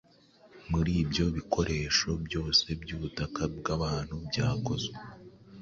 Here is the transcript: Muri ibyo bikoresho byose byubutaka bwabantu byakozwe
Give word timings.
Muri 0.71 0.91
ibyo 1.03 1.25
bikoresho 1.35 2.09
byose 2.25 2.65
byubutaka 2.81 3.41
bwabantu 3.57 4.15
byakozwe 4.27 4.97